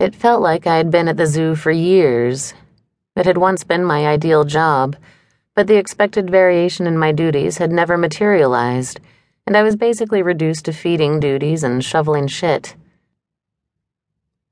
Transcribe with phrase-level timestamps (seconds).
[0.00, 2.54] It felt like I had been at the zoo for years.
[3.16, 4.94] It had once been my ideal job,
[5.56, 9.00] but the expected variation in my duties had never materialized,
[9.44, 12.76] and I was basically reduced to feeding duties and shoveling shit.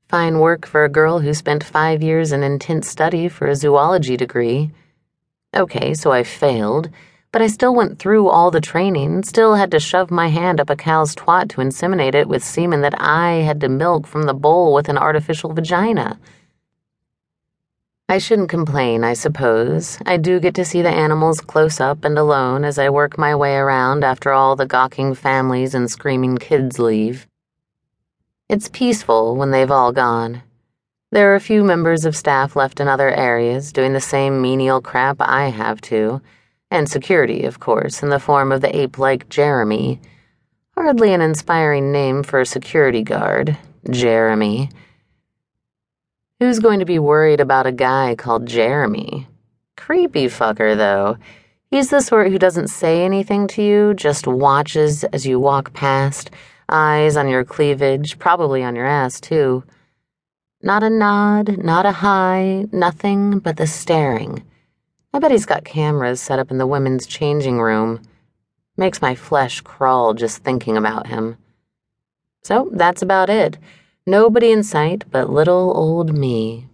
[0.08, 4.16] Fine work for a girl who spent five years in intense study for a zoology
[4.16, 4.72] degree.
[5.54, 6.90] Okay, so I failed
[7.36, 10.70] but I still went through all the training, still had to shove my hand up
[10.70, 14.32] a cow's twat to inseminate it with semen that I had to milk from the
[14.32, 16.18] bowl with an artificial vagina.
[18.08, 19.98] I shouldn't complain, I suppose.
[20.06, 23.34] I do get to see the animals close up and alone as I work my
[23.34, 27.26] way around after all the gawking families and screaming kids leave.
[28.48, 30.40] It's peaceful when they've all gone.
[31.12, 34.80] There are a few members of staff left in other areas doing the same menial
[34.80, 36.22] crap I have to
[36.70, 40.00] and security, of course, in the form of the ape like Jeremy.
[40.74, 43.56] Hardly an inspiring name for a security guard,
[43.90, 44.70] Jeremy.
[46.40, 49.26] Who's going to be worried about a guy called Jeremy?
[49.76, 51.16] Creepy fucker, though.
[51.70, 56.30] He's the sort who doesn't say anything to you, just watches as you walk past,
[56.68, 59.64] eyes on your cleavage, probably on your ass, too.
[60.62, 64.42] Not a nod, not a hi, nothing but the staring
[65.16, 68.02] I bet he's got cameras set up in the women's changing room.
[68.76, 71.38] Makes my flesh crawl just thinking about him.
[72.42, 73.56] So that's about it.
[74.06, 76.66] Nobody in sight but little old me.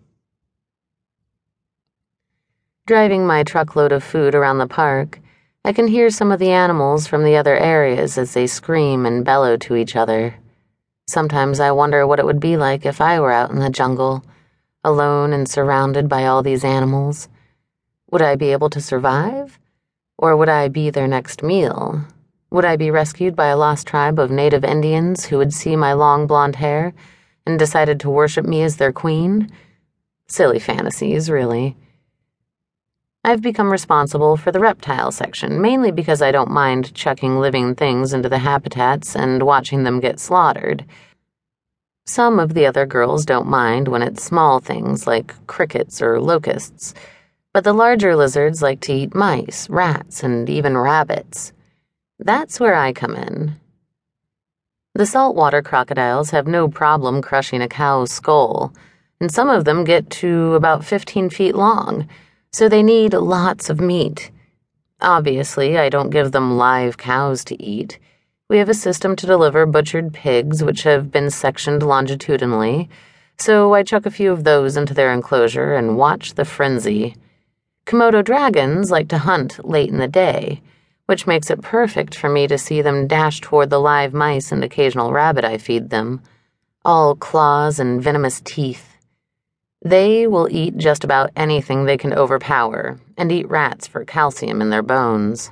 [2.84, 5.20] Driving my truckload of food around the park,
[5.64, 9.24] I can hear some of the animals from the other areas as they scream and
[9.24, 10.34] bellow to each other.
[11.06, 14.24] Sometimes I wonder what it would be like if I were out in the jungle,
[14.82, 17.28] alone and surrounded by all these animals.
[18.12, 19.58] Would I be able to survive?
[20.18, 22.04] Or would I be their next meal?
[22.50, 25.94] Would I be rescued by a lost tribe of native Indians who would see my
[25.94, 26.92] long blonde hair
[27.46, 29.50] and decided to worship me as their queen?
[30.28, 31.74] Silly fantasies, really.
[33.24, 38.12] I've become responsible for the reptile section, mainly because I don't mind chucking living things
[38.12, 40.84] into the habitats and watching them get slaughtered.
[42.04, 46.92] Some of the other girls don't mind when it's small things like crickets or locusts
[47.52, 51.52] but the larger lizards like to eat mice, rats, and even rabbits.
[52.18, 53.56] That's where I come in.
[54.94, 58.72] The saltwater crocodiles have no problem crushing a cow's skull,
[59.20, 62.08] and some of them get to about 15 feet long,
[62.52, 64.30] so they need lots of meat.
[65.00, 67.98] Obviously, I don't give them live cows to eat.
[68.48, 72.88] We have a system to deliver butchered pigs, which have been sectioned longitudinally,
[73.38, 77.16] so I chuck a few of those into their enclosure and watch the frenzy.
[77.92, 80.62] Komodo dragons like to hunt late in the day,
[81.04, 84.64] which makes it perfect for me to see them dash toward the live mice and
[84.64, 86.22] occasional rabbit I feed them,
[86.86, 88.96] all claws and venomous teeth.
[89.84, 94.70] They will eat just about anything they can overpower and eat rats for calcium in
[94.70, 95.50] their bones.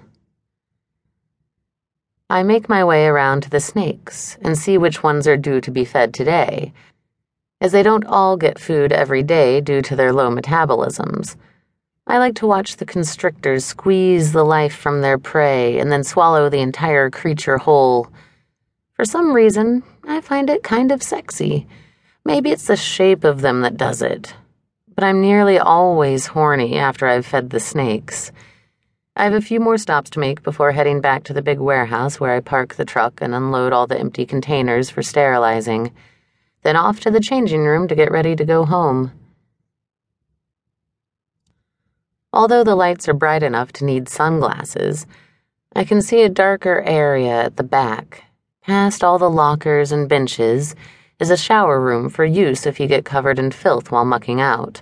[2.31, 5.71] I make my way around to the snakes and see which ones are due to
[5.71, 6.73] be fed today,
[7.61, 11.37] as they don't all get food every day due to their low metabolisms.
[12.11, 16.49] I like to watch the constrictors squeeze the life from their prey and then swallow
[16.49, 18.11] the entire creature whole.
[18.95, 21.69] For some reason, I find it kind of sexy.
[22.25, 24.35] Maybe it's the shape of them that does it.
[24.93, 28.33] But I'm nearly always horny after I've fed the snakes.
[29.15, 32.19] I have a few more stops to make before heading back to the big warehouse
[32.19, 35.93] where I park the truck and unload all the empty containers for sterilizing.
[36.65, 39.13] Then off to the changing room to get ready to go home.
[42.33, 45.07] Although the lights are bright enough to need sunglasses,
[45.75, 48.25] I can see a darker area at the back.
[48.63, 50.77] Past all the lockers and benches
[51.19, 54.81] is a shower room for use if you get covered in filth while mucking out.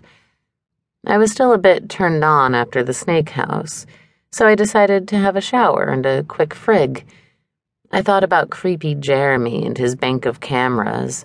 [1.07, 3.87] I was still a bit turned on after the snake house,
[4.31, 7.05] so I decided to have a shower and a quick frig.
[7.91, 11.25] I thought about creepy Jeremy and his bank of cameras,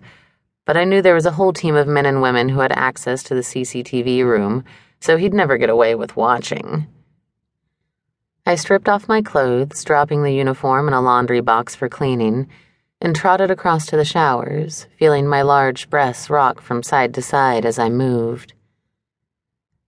[0.65, 3.23] but I knew there was a whole team of men and women who had access
[3.23, 4.63] to the CCTV room
[5.03, 6.87] so he'd never get away with watching.
[8.45, 12.47] I stripped off my clothes, dropping the uniform in a laundry box for cleaning,
[13.01, 17.65] and trotted across to the showers, feeling my large breasts rock from side to side
[17.65, 18.53] as I moved.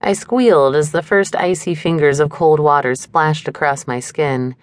[0.01, 4.53] I squealed as the first icy fingers of cold water splashed across my skin,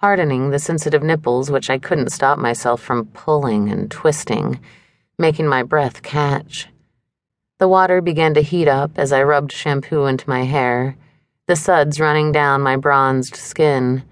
[0.00, 4.58] hardening the sensitive nipples which I couldn't stop myself from pulling and twisting,
[5.18, 6.66] making my breath catch.
[7.60, 10.96] The water began to heat up as I rubbed shampoo into my hair,
[11.46, 14.02] the suds running down my bronzed skin,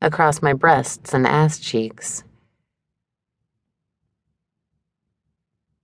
[0.00, 2.24] across my breasts and ass cheeks.